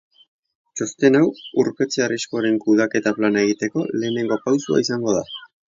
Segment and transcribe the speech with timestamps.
[0.79, 1.27] Txosten hau
[1.65, 5.27] urpetze arriskuaren kudeaketa plana egiteko lehenengo pausua izango da.